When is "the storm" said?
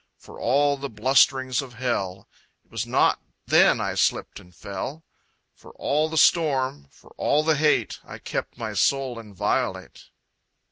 6.09-6.87